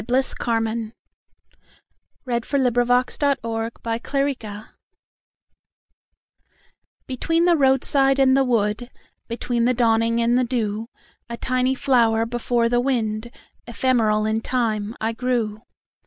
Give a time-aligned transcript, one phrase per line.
[0.07, 0.93] Bliss Carman
[2.27, 2.71] 1861–1929 A
[3.47, 3.71] Windflower
[4.33, 4.65] Carman
[7.05, 8.89] B BETWEEN the roadside and the wood,
[9.27, 13.29] Between the dawning and the dew,A tiny flower before the wind,
[13.67, 15.61] Ephemeral in time, I grew.